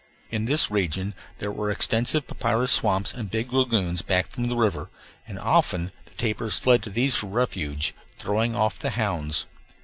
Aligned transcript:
In 0.31 0.45
this 0.45 0.71
region 0.71 1.13
there 1.37 1.51
were 1.51 1.69
extensive 1.69 2.25
papyrus 2.25 2.71
swamps 2.71 3.13
and 3.13 3.29
big 3.29 3.53
lagoons, 3.53 4.01
back 4.01 4.31
from 4.31 4.47
the 4.47 4.55
river, 4.55 4.89
and 5.27 5.37
often 5.37 5.91
the 6.05 6.15
tapirs 6.15 6.57
fled 6.57 6.81
to 6.81 6.89
these 6.89 7.15
for 7.17 7.27
refuge, 7.27 7.93
throwing 8.17 8.55
off 8.55 8.79
the 8.79 8.89
hounds. 8.97 9.45